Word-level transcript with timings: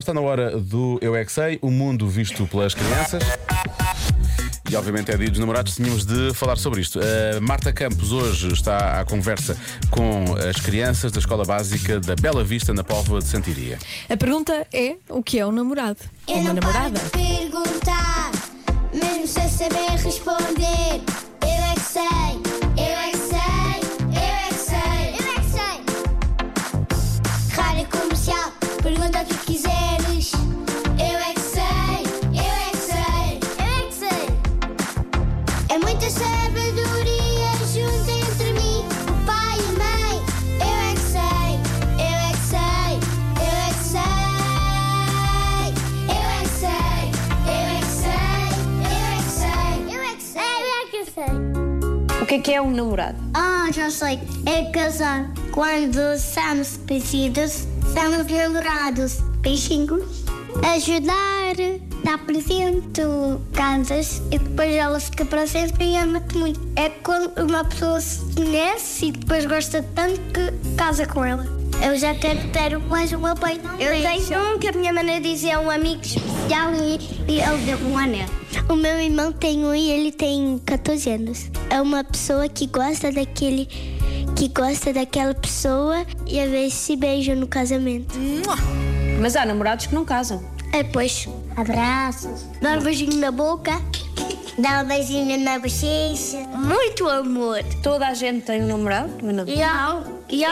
Está 0.00 0.14
na 0.14 0.20
hora 0.20 0.56
do 0.60 0.96
Eu 1.02 1.16
é 1.16 1.24
que 1.24 1.32
Sei, 1.32 1.58
o 1.60 1.72
mundo 1.72 2.06
visto 2.08 2.46
pelas 2.46 2.72
crianças. 2.72 3.20
E 4.70 4.76
obviamente 4.76 5.10
é 5.10 5.16
dia 5.16 5.28
dos 5.28 5.40
namorados, 5.40 5.74
tínhamos 5.74 6.06
de 6.06 6.32
falar 6.34 6.54
sobre 6.56 6.80
isto. 6.80 7.00
A 7.00 7.40
Marta 7.40 7.72
Campos 7.72 8.12
hoje 8.12 8.46
está 8.52 9.00
à 9.00 9.04
conversa 9.04 9.56
com 9.90 10.24
as 10.48 10.54
crianças 10.60 11.10
da 11.10 11.18
Escola 11.18 11.44
Básica 11.44 11.98
da 11.98 12.14
Bela 12.14 12.44
Vista, 12.44 12.72
na 12.72 12.84
Póvoa 12.84 13.18
de 13.18 13.26
Santiria. 13.26 13.76
A 14.08 14.16
pergunta 14.16 14.64
é: 14.72 14.94
o 15.08 15.20
que 15.20 15.40
é 15.40 15.44
um 15.44 15.50
namorado? 15.50 15.98
Eu 16.28 16.36
Uma 16.36 16.52
não 16.54 16.60
paro 16.62 16.74
namorada? 16.92 17.00
de 17.00 17.10
perguntar, 17.10 18.30
mesmo 18.94 19.26
sem 19.26 19.48
saber 19.48 19.90
responder. 20.00 21.02
Eu 21.42 21.48
é 21.48 21.74
que 21.74 21.80
sei, 21.80 22.27
pergunta 28.88 29.20
o 29.20 29.24
que 29.26 29.36
quiseres. 29.52 30.32
Eu 30.98 31.18
é 31.18 31.34
que 31.34 31.40
sei, 31.40 32.00
eu 32.32 32.40
é 32.40 32.70
que 32.70 32.76
sei, 32.78 33.38
eu 33.58 33.66
é 33.66 33.86
que 33.86 33.94
sei. 33.94 34.24
É 35.68 35.78
muita 35.78 36.08
sabedoria 36.08 37.52
junto 37.70 38.10
entre 38.10 38.52
mim, 38.54 38.86
o 39.06 39.14
pai 39.26 39.58
e 39.58 39.68
a 39.68 39.72
mãe. 39.82 40.14
Eu 40.60 40.78
é 40.88 40.94
que 40.94 41.00
sei, 41.00 41.50
eu 41.98 42.16
é 42.16 42.32
que 42.32 42.44
sei, 42.48 42.92
eu 43.36 43.54
é 43.60 43.70
que 43.76 43.84
sei. 43.84 44.18
Eu 46.08 46.24
é 46.30 46.40
que 46.42 46.48
sei, 46.48 47.04
eu 47.44 47.64
é 47.68 47.80
que 47.80 47.92
sei, 47.92 48.48
eu 48.88 49.04
é 49.04 49.20
que 49.22 49.30
sei, 49.30 49.68
eu 49.92 50.00
é 50.00 50.16
que 50.16 50.22
sei, 50.22 50.56
eu 50.64 50.72
é 50.72 50.86
que 50.90 51.00
sei. 51.12 52.22
O 52.22 52.24
que 52.26 52.34
é 52.34 52.38
que 52.38 52.52
é 52.54 52.60
um 52.62 52.70
namorado? 52.70 53.18
Ah, 53.34 53.68
já 53.70 53.90
sei. 53.90 54.18
É 54.46 54.64
casar. 54.70 55.30
Quando 55.58 56.16
somos 56.20 56.78
conhecidos, 56.86 57.66
somos 57.92 58.30
namorados. 58.30 59.18
Beijinhos. 59.40 60.22
Ajudar, 60.62 61.56
dar 62.04 62.18
presente, 62.24 63.00
casas 63.54 64.22
e 64.30 64.38
depois 64.38 64.72
ela 64.72 65.00
fica 65.00 65.24
para 65.24 65.48
sempre 65.48 65.84
e 65.86 65.96
ama-te 65.96 66.36
muito. 66.36 66.60
É 66.76 66.90
quando 66.90 67.36
uma 67.42 67.64
pessoa 67.64 68.00
se 68.00 68.20
conhece 68.36 69.06
e 69.06 69.10
depois 69.10 69.46
gosta 69.46 69.84
tanto 69.96 70.20
que 70.32 70.76
casa 70.76 71.04
com 71.06 71.24
ela. 71.24 71.44
Eu 71.84 71.98
já 71.98 72.14
quero 72.14 72.38
ter 72.50 72.78
mais 72.78 73.10
uma 73.10 73.34
pai. 73.34 73.60
Eu 73.80 74.00
tenho 74.00 74.54
um 74.54 74.58
que 74.60 74.68
a 74.68 74.72
minha 74.72 74.92
de 74.94 75.28
dizer 75.28 75.48
é 75.48 75.58
um 75.58 75.72
amigo 75.72 76.02
especial 76.02 76.72
e, 76.72 77.00
e 77.26 77.40
ele 77.40 77.64
deu 77.66 77.78
um 77.78 77.98
anel. 77.98 78.28
O 78.68 78.76
meu 78.76 79.00
irmão 79.00 79.32
tem 79.32 79.64
um 79.64 79.74
e 79.74 79.90
ele 79.90 80.12
tem 80.12 80.62
14 80.64 81.10
anos. 81.10 81.50
É 81.68 81.82
uma 81.82 82.04
pessoa 82.04 82.48
que 82.48 82.68
gosta 82.68 83.10
daquele. 83.10 83.97
Que 84.38 84.46
gosta 84.46 84.92
daquela 84.92 85.34
pessoa 85.34 86.06
e 86.24 86.38
às 86.38 86.48
vezes 86.48 86.74
se 86.74 86.94
beijam 86.94 87.34
no 87.34 87.48
casamento. 87.48 88.14
Mas 89.20 89.34
há 89.34 89.44
namorados 89.44 89.86
que 89.86 89.94
não 89.94 90.04
casam. 90.04 90.40
É, 90.72 90.84
pois, 90.84 91.28
abraços, 91.56 92.44
dá 92.62 92.74
um 92.78 92.80
beijinho 92.82 93.16
na 93.16 93.32
boca, 93.32 93.72
dá 94.56 94.82
um 94.82 94.86
beijinho 94.86 95.40
na 95.40 95.58
bochecha. 95.58 96.38
Muito 96.54 97.08
amor. 97.08 97.64
Toda 97.82 98.06
a 98.06 98.14
gente 98.14 98.44
tem 98.44 98.62
um 98.62 98.68
namorado? 98.68 99.10
não. 99.22 99.44
Não, 99.44 100.04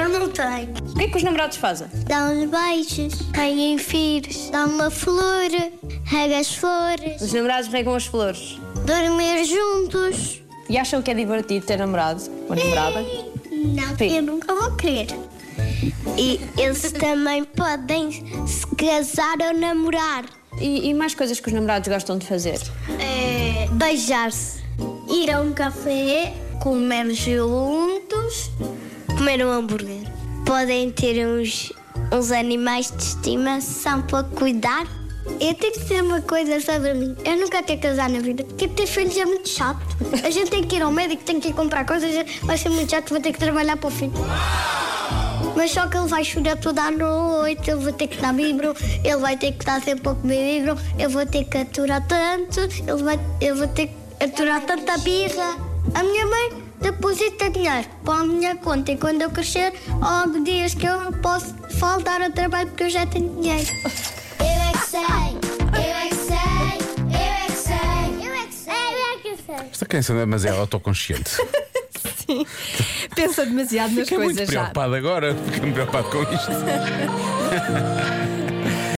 eu 0.00 0.08
não 0.20 0.28
tenho. 0.28 0.68
O 0.90 0.94
que 0.94 1.02
é 1.02 1.08
que 1.08 1.16
os 1.16 1.22
namorados 1.24 1.56
fazem? 1.56 1.88
Dá 2.06 2.26
uns 2.26 2.48
beijos, 2.48 3.14
têm 3.32 3.78
filhos, 3.78 4.48
dá 4.50 4.64
uma 4.66 4.90
flor, 4.90 5.50
rega 6.04 6.38
as 6.38 6.54
flores, 6.54 7.20
Os 7.20 7.32
namorados 7.32 7.68
regam 7.68 7.96
as 7.96 8.06
flores. 8.06 8.60
dormir 8.86 9.44
juntos. 9.44 10.40
E 10.68 10.78
acham 10.78 11.02
que 11.02 11.10
é 11.10 11.14
divertido 11.14 11.66
ter 11.66 11.78
namorado 11.78 12.22
ou 12.48 12.54
namorada? 12.54 13.04
Não, 13.62 13.96
Sim. 13.96 14.16
eu 14.16 14.22
nunca 14.22 14.54
vou 14.54 14.72
querer. 14.72 15.06
E 16.18 16.40
eles 16.58 16.92
também 16.92 17.44
podem 17.44 18.10
se 18.46 18.66
casar 18.76 19.36
ou 19.40 19.54
namorar. 19.54 20.24
E, 20.60 20.88
e 20.88 20.94
mais 20.94 21.14
coisas 21.14 21.40
que 21.40 21.48
os 21.48 21.54
namorados 21.54 21.88
gostam 21.88 22.18
de 22.18 22.26
fazer? 22.26 22.60
É, 22.98 23.68
beijar-se, 23.72 24.62
ir 25.08 25.30
a 25.30 25.40
um 25.40 25.52
café, 25.52 26.34
comer 26.60 27.14
juntos, 27.14 28.50
comer 29.16 29.44
um 29.44 29.50
hambúrguer. 29.50 30.02
Podem 30.44 30.90
ter 30.90 31.26
uns, 31.26 31.72
uns 32.12 32.30
animais 32.32 32.90
de 32.90 33.02
estimação 33.02 34.02
para 34.02 34.24
cuidar. 34.24 34.86
Eu 35.26 35.54
tenho 35.54 35.72
que 35.72 35.80
dizer 35.80 36.02
uma 36.02 36.20
coisa 36.20 36.60
sobre 36.60 36.94
mim. 36.94 37.16
Eu 37.24 37.36
nunca 37.36 37.62
quero 37.62 37.80
casar 37.80 38.08
na 38.08 38.20
vida, 38.20 38.44
porque 38.44 38.68
ter 38.68 38.86
filhos 38.86 39.16
é 39.16 39.24
muito 39.24 39.48
chato. 39.48 39.80
A 40.24 40.30
gente 40.30 40.50
tem 40.50 40.64
que 40.64 40.76
ir 40.76 40.82
ao 40.82 40.90
médico, 40.90 41.22
tem 41.22 41.40
que 41.40 41.48
ir 41.48 41.52
comprar 41.52 41.84
coisas, 41.84 42.10
vai 42.42 42.56
ser 42.56 42.68
muito 42.68 42.90
chato, 42.90 43.10
vou 43.10 43.20
ter 43.20 43.32
que 43.32 43.38
trabalhar 43.38 43.76
para 43.76 43.88
o 43.88 43.90
filho. 43.90 44.12
Mas 45.56 45.70
só 45.70 45.86
que 45.86 45.96
ele 45.96 46.06
vai 46.06 46.24
chorar 46.24 46.56
toda 46.56 46.82
a 46.82 46.90
noite, 46.90 47.70
eu 47.70 47.78
vou 47.78 47.92
ter 47.92 48.06
que 48.06 48.20
dar 48.20 48.32
vibro, 48.32 48.74
ele 49.04 49.16
vai 49.16 49.36
ter 49.36 49.52
que 49.52 49.58
estar 49.58 49.80
sempre 49.82 50.08
a 50.08 50.14
comer 50.14 50.60
vibro, 50.60 50.78
eu 50.98 51.10
vou 51.10 51.26
ter 51.26 51.44
que 51.44 51.58
aturar 51.58 52.06
tanto, 52.06 52.60
ele 52.60 53.02
vai, 53.02 53.20
eu 53.40 53.56
vou 53.56 53.68
ter 53.68 53.88
que 53.88 54.24
aturar 54.24 54.62
tanta 54.62 54.96
birra. 54.98 55.56
A 55.94 56.02
minha 56.02 56.26
mãe 56.26 56.62
deposita 56.80 57.50
dinheiro 57.50 57.86
para 58.04 58.20
a 58.20 58.24
minha 58.24 58.56
conta 58.56 58.92
e 58.92 58.96
quando 58.96 59.22
eu 59.22 59.30
crescer, 59.30 59.72
há 60.00 60.26
dias 60.42 60.74
que 60.74 60.86
eu 60.86 61.12
posso 61.20 61.54
faltar 61.78 62.22
ao 62.22 62.30
trabalho 62.30 62.68
porque 62.68 62.84
eu 62.84 62.90
já 62.90 63.06
tenho 63.06 63.28
dinheiro. 63.40 63.70
Sei, 64.92 65.00
eu 65.00 65.96
é 65.96 66.08
que 66.10 66.14
sei, 66.16 66.36
eu 67.08 67.16
é 67.16 67.46
que 67.46 67.52
sei, 67.56 68.26
eu 68.28 68.34
é 68.34 68.46
que 68.46 68.54
sei, 68.54 68.74
eu 68.74 69.10
é 69.10 69.16
que 69.22 69.42
sei. 69.42 69.68
Esta 69.72 69.86
criança 69.86 70.12
é 70.12 70.50
autoconsciente. 70.50 71.30
Sim. 72.26 72.46
Pensa 73.14 73.46
demasiado 73.46 73.94
nas 73.94 74.06
Fiquei 74.06 74.18
muito 74.18 74.36
coisas 74.36 74.52
já. 74.52 74.60
preocupado 74.60 74.94
agora, 74.94 75.34
fiquei 75.50 75.72
preocupado 75.72 76.10
com 76.10 76.22
isto. 76.24 76.50